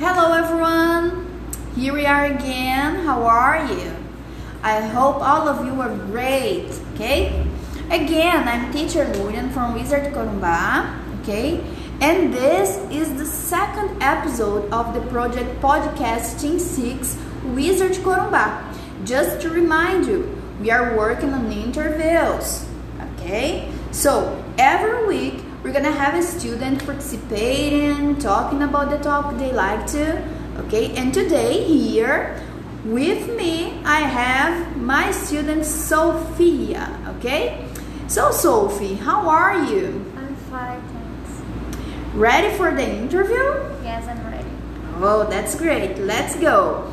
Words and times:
Hello 0.00 0.32
everyone! 0.32 1.26
Here 1.76 1.92
we 1.92 2.06
are 2.06 2.24
again. 2.24 3.04
How 3.04 3.22
are 3.24 3.70
you? 3.70 3.92
I 4.62 4.80
hope 4.80 5.16
all 5.16 5.46
of 5.46 5.66
you 5.66 5.78
are 5.78 5.94
great, 6.06 6.70
okay? 6.94 7.46
Again, 7.90 8.48
I'm 8.48 8.72
teacher 8.72 9.04
Lurian 9.04 9.52
from 9.52 9.74
Wizard 9.74 10.14
Corumbá, 10.14 10.88
okay? 11.20 11.62
And 12.00 12.32
this 12.32 12.78
is 12.90 13.14
the 13.18 13.26
second 13.26 14.02
episode 14.02 14.72
of 14.72 14.94
the 14.94 15.02
project 15.12 15.60
Podcast 15.60 16.40
Team 16.40 16.58
6 16.58 17.18
Wizard 17.52 17.92
Corumbá. 18.00 18.74
Just 19.04 19.42
to 19.42 19.50
remind 19.50 20.06
you, 20.06 20.34
we 20.62 20.70
are 20.70 20.96
working 20.96 21.34
on 21.34 21.52
interviews, 21.52 22.64
okay? 23.18 23.70
So, 23.90 24.42
every 24.56 25.06
week 25.06 25.44
we're 25.62 25.72
gonna 25.72 25.92
have 25.92 26.14
a 26.14 26.22
student 26.22 26.84
participating, 26.86 28.18
talking 28.18 28.62
about 28.62 28.90
the 28.90 28.98
topic 28.98 29.38
they 29.38 29.52
like 29.52 29.86
to, 29.88 30.26
okay? 30.56 30.94
And 30.96 31.12
today 31.12 31.62
here 31.64 32.40
with 32.84 33.28
me 33.36 33.82
I 33.84 34.00
have 34.00 34.76
my 34.76 35.10
student 35.10 35.66
Sophia, 35.66 36.98
okay? 37.16 37.66
So 38.08 38.30
Sophie, 38.30 38.94
how 38.94 39.28
are 39.28 39.64
you? 39.64 40.04
I'm 40.16 40.34
fine, 40.48 40.80
thanks. 40.80 42.14
Ready 42.14 42.56
for 42.56 42.74
the 42.74 42.88
interview? 42.88 43.44
Yes, 43.84 44.08
I'm 44.08 44.24
ready. 44.32 44.48
Oh, 44.96 45.26
that's 45.28 45.54
great. 45.54 45.98
Let's 45.98 46.36
go. 46.36 46.90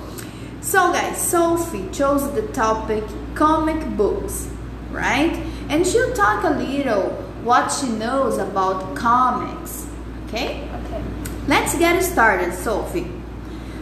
So 0.59 0.91
guys, 0.91 1.17
Sophie 1.17 1.87
chose 1.91 2.29
the 2.33 2.41
topic 2.49 3.05
comic 3.33 3.79
books, 3.95 4.49
right? 4.91 5.33
And 5.69 5.87
she'll 5.87 6.13
talk 6.13 6.43
a 6.43 6.49
little 6.49 7.26
what 7.43 7.69
she 7.69 7.87
knows 7.87 8.37
about 8.37 8.95
comics. 8.95 9.87
Okay? 10.27 10.67
Okay. 10.85 11.03
Let's 11.47 11.77
get 11.77 12.01
started, 12.03 12.53
Sophie. 12.53 13.11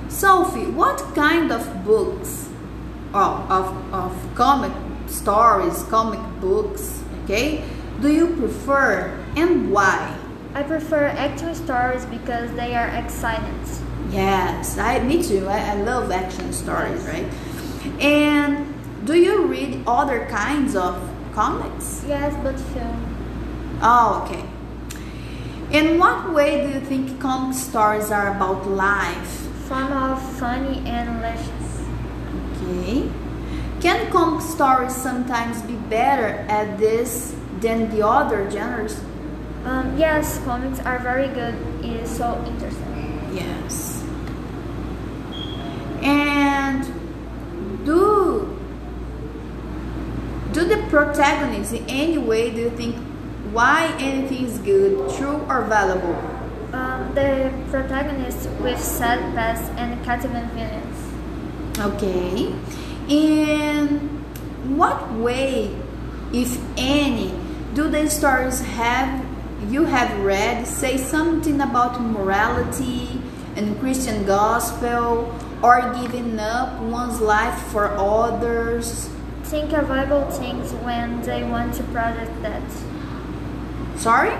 Sophie, 0.07 0.67
what 0.67 0.99
kind 1.15 1.51
of 1.51 1.83
books, 1.83 2.49
oh, 3.13 3.45
of, 3.49 3.93
of 3.93 4.35
comic 4.35 4.71
stories, 5.07 5.83
comic 5.83 6.21
books, 6.39 7.03
okay, 7.23 7.63
do 8.01 8.11
you 8.11 8.35
prefer 8.35 9.23
and 9.35 9.71
why? 9.71 10.17
I 10.53 10.63
prefer 10.63 11.07
action 11.07 11.53
stories 11.53 12.05
because 12.05 12.51
they 12.53 12.75
are 12.75 12.87
exciting. 12.87 13.59
Yes, 14.09 14.77
I, 14.77 14.99
me 14.99 15.21
too. 15.21 15.47
I, 15.47 15.71
I 15.71 15.73
love 15.81 16.11
action 16.11 16.53
stories, 16.53 17.03
right? 17.05 17.25
And 17.99 18.73
do 19.05 19.15
you 19.15 19.47
read 19.47 19.83
other 19.85 20.25
kinds 20.29 20.75
of 20.75 20.95
comics? 21.33 22.03
Yes, 22.07 22.33
but 22.41 22.57
film. 22.57 23.14
Oh, 23.81 24.23
okay. 24.23 24.43
In 25.71 25.97
what 25.99 26.33
way 26.33 26.65
do 26.65 26.73
you 26.73 26.79
think 26.79 27.19
comic 27.19 27.57
stories 27.57 28.11
are 28.11 28.35
about 28.35 28.67
life? 28.67 29.47
Some 29.67 29.91
are 29.91 30.15
funny 30.39 30.79
and 30.87 31.19
delicious. 31.19 31.65
Okay. 32.61 33.09
Can 33.81 34.11
comic 34.11 34.41
stories 34.41 34.95
sometimes 34.95 35.61
be 35.63 35.75
better 35.89 36.45
at 36.49 36.77
this 36.77 37.35
than 37.59 37.89
the 37.89 38.05
other 38.05 38.49
genres? 38.49 38.99
Um, 39.65 39.97
yes, 39.97 40.37
comics 40.45 40.79
are 40.79 40.99
very 40.99 41.27
good. 41.27 41.55
It 41.83 42.01
is 42.01 42.09
so 42.09 42.41
interesting. 42.45 43.19
Yes. 43.33 44.03
And 46.01 46.85
do 47.85 48.55
do 50.51 50.63
the 50.63 50.77
protagonists 50.89 51.73
in 51.73 51.83
any 51.89 52.17
way 52.17 52.49
do 52.49 52.61
you 52.61 52.69
think 52.69 52.95
why 53.55 53.95
anything 53.99 54.43
is 54.43 54.57
good, 54.59 55.09
true 55.15 55.39
or 55.47 55.61
valuable? 55.63 56.13
Um, 56.73 57.15
the 57.15 57.53
protagonist 57.71 58.49
with 58.59 58.77
sad 58.77 59.33
past 59.33 59.71
and 59.79 60.03
captivating 60.03 60.49
feelings. 60.49 60.99
Okay. 61.79 62.53
In 63.07 64.19
what 64.75 65.09
way, 65.13 65.73
if 66.33 66.59
any, 66.75 67.31
do 67.73 67.87
the 67.87 68.09
stories 68.09 68.59
have 68.75 69.23
you 69.69 69.85
have 69.85 70.11
read 70.19 70.67
say 70.67 70.97
something 70.97 71.61
about 71.61 72.01
morality 72.01 73.21
and 73.55 73.79
Christian 73.79 74.25
gospel 74.25 75.33
or 75.63 75.95
giving 76.01 76.37
up 76.39 76.81
one's 76.81 77.21
life 77.21 77.57
for 77.71 77.87
others? 77.95 79.09
Think 79.43 79.71
available 79.71 80.29
things 80.31 80.73
when 80.83 81.21
they 81.21 81.43
want 81.43 81.73
to 81.75 81.83
project 81.83 82.41
that. 82.41 82.63
Sorry? 83.97 84.35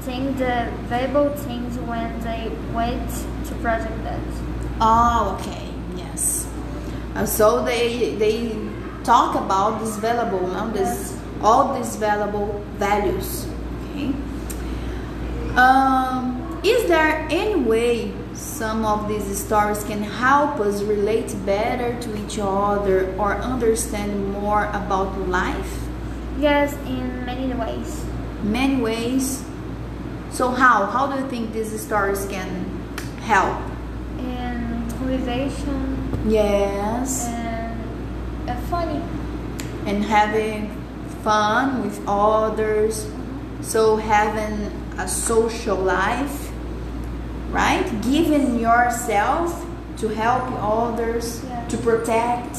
Think 0.00 0.38
the 0.38 0.72
valuable 0.88 1.30
things 1.30 1.78
when 1.78 2.20
they 2.20 2.50
wait 2.72 3.08
to 3.48 3.54
project 3.56 4.02
that. 4.04 4.20
Oh, 4.80 5.38
okay. 5.40 5.68
Yes. 5.96 6.46
Uh, 7.14 7.26
so 7.26 7.64
they 7.64 8.14
they 8.14 8.56
talk 9.04 9.34
about 9.34 9.80
this 9.80 9.96
valuable, 9.96 10.46
no? 10.46 10.70
this 10.70 11.16
all 11.42 11.74
these 11.74 11.96
valuable 11.96 12.62
values. 12.78 13.46
Okay. 13.90 14.12
Um, 15.56 16.60
is 16.62 16.86
there 16.88 17.26
any 17.30 17.56
way 17.56 18.12
some 18.34 18.84
of 18.84 19.08
these 19.08 19.24
stories 19.38 19.82
can 19.84 20.02
help 20.02 20.60
us 20.60 20.82
relate 20.82 21.34
better 21.46 21.98
to 22.02 22.24
each 22.24 22.38
other 22.38 23.14
or 23.16 23.34
understand 23.36 24.32
more 24.32 24.66
about 24.66 25.16
life? 25.28 25.78
Yes, 26.38 26.74
in 26.84 27.24
many 27.24 27.54
ways. 27.54 28.04
Many 28.42 28.80
ways. 28.80 29.44
So 30.30 30.50
how? 30.50 30.86
How 30.86 31.06
do 31.06 31.20
you 31.20 31.28
think 31.28 31.52
these 31.52 31.78
stories 31.80 32.26
can 32.26 32.48
help? 33.22 33.58
And 34.18 35.00
motivation 35.00 35.96
Yes. 36.28 37.26
and 37.28 38.50
uh, 38.50 38.56
funny. 38.70 39.00
and 39.86 40.02
having 40.04 40.70
fun 41.22 41.82
with 41.84 42.00
others. 42.08 43.06
So 43.62 43.96
having 43.96 44.70
a 44.98 45.06
social 45.08 45.76
life, 45.76 46.50
right? 47.50 47.86
Giving 48.02 48.58
yourself 48.58 49.64
to 49.98 50.08
help 50.08 50.42
others, 50.60 51.42
Yeah. 51.44 51.64
to 51.68 51.76
protect, 51.78 52.56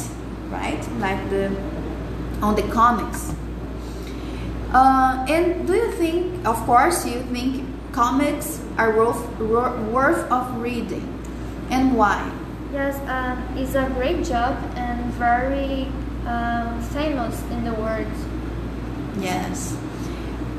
right? 0.49 0.81
Like 0.99 1.29
the 1.29 1.51
on 2.41 2.55
the 2.55 2.63
comics. 2.73 3.33
Uh, 4.73 5.25
and 5.29 5.65
do 5.65 5.73
you 5.73 5.91
think, 5.93 6.45
of 6.45 6.57
course, 6.65 7.05
you 7.05 7.21
think 7.31 7.65
comics 7.93 8.61
are 8.77 8.95
worth, 8.97 9.39
worth 9.39 10.29
of 10.31 10.61
reading, 10.61 11.07
and 11.69 11.95
why? 11.95 12.19
Yes, 12.73 12.99
um, 13.07 13.57
it's 13.57 13.75
a 13.75 13.89
great 13.95 14.25
job 14.25 14.57
and 14.75 15.05
very 15.13 15.87
um, 16.27 16.81
famous 16.91 17.41
in 17.51 17.63
the 17.63 17.73
world. 17.73 18.11
Yes. 19.19 19.75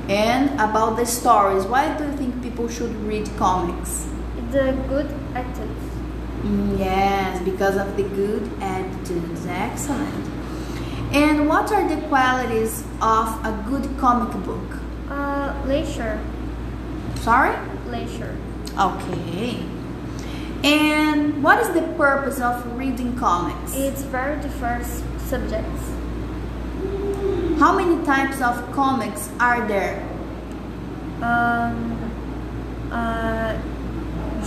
And 0.08 0.48
about 0.54 0.96
the 0.96 1.04
stories, 1.04 1.64
why 1.64 1.96
do 1.98 2.04
you 2.04 2.16
think 2.16 2.42
people 2.42 2.66
should 2.66 2.94
read 3.04 3.28
comics? 3.36 4.08
It's 4.38 4.54
a 4.54 4.72
good 4.88 5.12
active. 5.34 5.68
Mm, 6.42 6.78
yes, 6.78 7.42
because 7.44 7.76
of 7.76 7.94
the 7.96 8.04
good 8.04 8.50
attitudes. 8.62 9.44
Excellent. 9.46 10.37
And 11.12 11.48
what 11.48 11.72
are 11.72 11.88
the 11.88 12.00
qualities 12.08 12.84
of 13.00 13.28
a 13.44 13.64
good 13.68 13.96
comic 13.98 14.32
book? 14.44 14.78
Uh, 15.10 15.54
leisure, 15.66 16.20
Sorry? 17.16 17.56
leisure. 17.86 18.36
Okay. 18.78 19.64
And 20.62 21.42
what 21.42 21.60
is 21.60 21.70
the 21.70 21.82
purpose 21.96 22.40
of 22.40 22.76
reading 22.76 23.16
comics? 23.16 23.74
It's 23.74 24.02
very 24.02 24.40
diverse 24.40 25.02
subjects. 25.18 25.82
How 27.58 27.74
many 27.76 28.04
types 28.04 28.40
of 28.42 28.70
comics 28.72 29.30
are 29.40 29.66
there? 29.66 30.02
Um, 31.22 32.90
uh, 32.92 33.56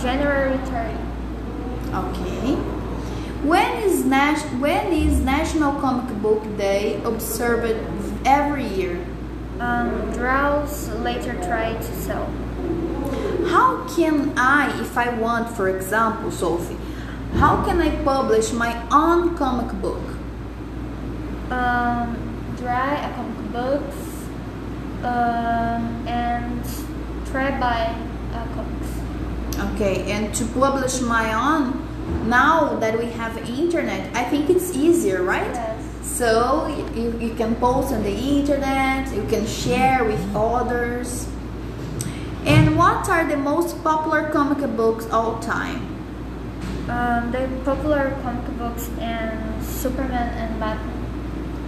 January 0.00 0.56
30. 0.58 0.96
Okay. 1.94 2.81
When 3.42 3.82
is 3.82 4.04
Nas- 4.04 4.44
when 4.60 4.92
is 4.92 5.18
National 5.18 5.72
Comic 5.80 6.14
Book 6.22 6.42
Day 6.56 7.00
observed 7.04 7.74
every 8.24 8.64
year? 8.64 9.04
Um, 9.58 10.12
draws 10.12 10.88
later 11.02 11.34
try 11.42 11.74
to 11.74 11.92
sell. 12.06 12.30
How 13.50 13.84
can 13.96 14.38
I, 14.38 14.80
if 14.80 14.96
I 14.96 15.12
want, 15.18 15.50
for 15.50 15.68
example, 15.68 16.30
Sophie, 16.30 16.76
how 17.34 17.64
can 17.64 17.80
I 17.80 17.90
publish 18.04 18.52
my 18.52 18.80
own 18.92 19.36
comic 19.36 19.74
book? 19.82 20.02
Um, 21.50 22.54
try 22.58 22.94
a 22.94 23.14
comic 23.14 23.52
books 23.52 23.96
um, 25.02 26.06
and 26.06 26.62
try 27.26 27.50
buy 27.58 27.92
uh, 28.32 28.46
comics. 28.54 29.74
Okay, 29.74 30.12
and 30.12 30.32
to 30.34 30.44
publish 30.46 31.00
my 31.00 31.34
own, 31.34 31.91
now 32.26 32.76
that 32.76 32.98
we 32.98 33.06
have 33.12 33.36
internet, 33.48 34.14
I 34.16 34.24
think 34.24 34.50
it's 34.50 34.74
easier, 34.76 35.22
right? 35.22 35.52
Yes. 35.52 35.78
So 36.02 36.66
you, 36.94 37.18
you 37.18 37.34
can 37.34 37.54
post 37.56 37.92
on 37.92 38.02
the 38.02 38.14
internet, 38.14 39.12
you 39.14 39.24
can 39.26 39.46
share 39.46 40.04
with 40.04 40.22
others. 40.34 41.26
And 42.44 42.76
what 42.76 43.08
are 43.08 43.24
the 43.24 43.36
most 43.36 43.82
popular 43.82 44.28
comic 44.30 44.58
books 44.76 45.08
all 45.10 45.38
time? 45.40 45.88
Um, 46.88 47.30
the 47.30 47.48
popular 47.64 48.18
comic 48.22 48.58
books 48.58 48.90
and 49.00 49.64
Superman 49.64 50.28
and 50.36 50.60
Batman. 50.60 50.98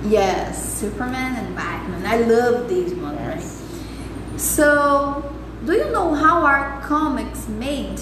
Yes, 0.07 0.75
Superman 0.81 1.37
and 1.37 1.55
Batman. 1.57 2.05
I 2.05 2.17
love 2.19 2.69
these 2.69 2.93
ones, 2.95 3.19
Yes. 3.21 3.63
right? 3.63 4.41
So, 4.41 5.33
do 5.65 5.73
you 5.73 5.91
know 5.93 6.15
how 6.15 6.45
are 6.45 6.81
comics 6.83 7.49
made? 7.49 8.01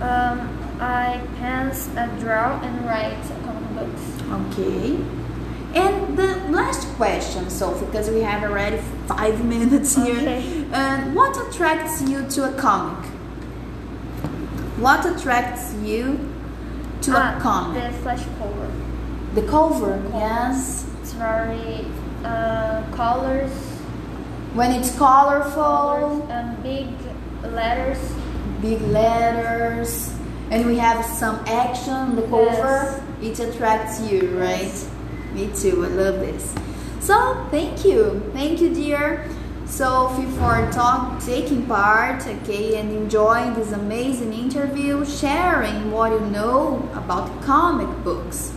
Um, 0.00 0.48
I 0.80 1.20
pens, 1.38 1.88
uh, 1.96 2.06
draw 2.20 2.60
and 2.60 2.84
write 2.86 3.16
comic 3.44 3.70
books. 3.74 4.02
Okay. 4.52 4.98
And 5.74 6.16
the 6.16 6.36
last 6.50 6.86
question, 6.96 7.50
Sophie, 7.50 7.84
because 7.86 8.08
we 8.10 8.20
have 8.22 8.42
already 8.42 8.78
five 9.06 9.44
minutes 9.54 9.94
here. 9.96 10.16
Okay. 10.16 10.64
And 10.72 11.14
what 11.14 11.36
attracts 11.48 12.02
you 12.02 12.26
to 12.30 12.44
a 12.50 12.52
comic? 12.54 13.04
What 14.78 15.04
attracts 15.06 15.74
you 15.82 16.18
to 17.02 17.12
Ah, 17.14 17.36
a 17.36 17.40
comic? 17.40 17.82
The 17.82 17.98
flash 18.00 18.24
cover. 18.38 18.70
The 19.34 19.42
cover, 19.42 20.02
yes. 20.12 20.86
It's 21.02 21.12
very 21.12 21.86
uh, 22.24 22.82
colors, 22.92 23.52
When 24.54 24.72
it's 24.72 24.96
colorful, 24.96 25.52
colors 25.62 26.30
and 26.30 26.62
big 26.62 26.88
letters. 27.42 27.98
big 28.62 28.80
letters, 28.82 30.10
and 30.50 30.66
we 30.66 30.76
have 30.78 31.04
some 31.04 31.36
action 31.46 31.92
on 31.92 32.16
the 32.16 32.22
cover, 32.22 33.02
it 33.22 33.38
attracts 33.38 34.00
you, 34.00 34.38
right? 34.38 34.62
Yes. 34.62 34.90
Me 35.34 35.50
too, 35.54 35.84
I 35.84 35.88
love 35.88 36.20
this. 36.20 36.54
So, 37.00 37.46
thank 37.50 37.84
you. 37.84 38.22
Thank 38.32 38.60
you, 38.60 38.74
dear 38.74 39.28
Sophie, 39.66 40.26
for 40.38 40.70
talk, 40.70 41.20
taking 41.24 41.66
part, 41.66 42.24
okay, 42.24 42.78
and 42.78 42.90
enjoying 42.92 43.52
this 43.54 43.72
amazing 43.72 44.32
interview, 44.32 45.04
sharing 45.04 45.90
what 45.90 46.12
you 46.12 46.20
know 46.30 46.88
about 46.94 47.42
comic 47.42 47.88
books. 48.04 48.52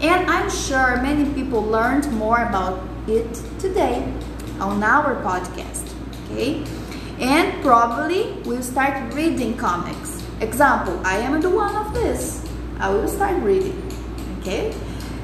And 0.00 0.28
I'm 0.28 0.50
sure 0.50 1.00
many 1.00 1.32
people 1.32 1.62
learned 1.62 2.12
more 2.12 2.42
about 2.42 2.82
it 3.06 3.40
today 3.60 4.12
on 4.60 4.82
our 4.82 5.22
podcast, 5.22 5.94
okay? 6.24 6.64
And 7.20 7.62
probably 7.62 8.32
we'll 8.44 8.62
start 8.62 9.14
reading 9.14 9.56
comics. 9.56 10.17
Example, 10.40 11.00
I 11.04 11.18
am 11.18 11.40
the 11.40 11.50
one 11.50 11.74
of 11.74 11.92
this. 11.94 12.46
I 12.78 12.90
will 12.90 13.08
start 13.08 13.42
reading, 13.42 13.82
okay? 14.38 14.72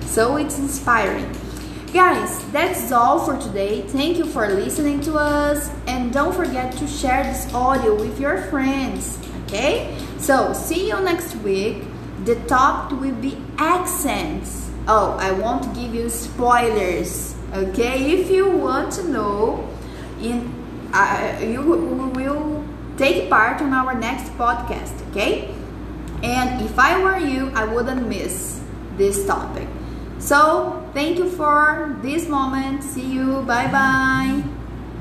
So 0.06 0.36
it's 0.36 0.58
inspiring. 0.58 1.30
Guys, 1.92 2.44
that's 2.50 2.90
all 2.90 3.20
for 3.24 3.38
today. 3.38 3.82
Thank 3.82 4.18
you 4.18 4.24
for 4.24 4.48
listening 4.48 5.00
to 5.02 5.14
us 5.14 5.70
and 5.86 6.12
don't 6.12 6.34
forget 6.34 6.72
to 6.78 6.88
share 6.88 7.22
this 7.22 7.52
audio 7.54 7.94
with 7.94 8.18
your 8.18 8.42
friends, 8.50 9.20
okay? 9.44 9.96
So, 10.18 10.52
see 10.52 10.88
you 10.88 11.00
next 11.00 11.36
week. 11.36 11.84
The 12.24 12.34
topic 12.46 12.98
will 12.98 13.14
be 13.14 13.38
accents. 13.58 14.68
Oh, 14.88 15.16
I 15.20 15.30
won't 15.30 15.72
give 15.76 15.94
you 15.94 16.08
spoilers, 16.08 17.36
okay? 17.52 18.12
If 18.18 18.30
you 18.30 18.50
want 18.50 18.92
to 18.94 19.08
know, 19.08 19.70
in 20.20 20.52
uh, 20.92 21.38
you 21.42 21.60
will 21.62 21.78
take 23.04 23.28
part 23.28 23.60
on 23.60 23.74
our 23.74 23.92
next 23.92 24.32
podcast, 24.38 24.96
okay? 25.10 25.52
And 26.22 26.64
if 26.64 26.78
I 26.78 27.02
were 27.04 27.18
you, 27.18 27.52
I 27.54 27.64
wouldn't 27.66 28.08
miss 28.08 28.62
this 28.96 29.26
topic. 29.26 29.68
So, 30.18 30.88
thank 30.94 31.18
you 31.18 31.28
for 31.28 31.98
this 32.00 32.28
moment. 32.28 32.82
See 32.82 33.04
you. 33.04 33.42
Bye 33.42 33.68
bye. 33.68 34.53